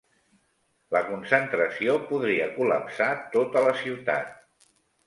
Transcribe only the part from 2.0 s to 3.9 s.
podria col·lapsar tota la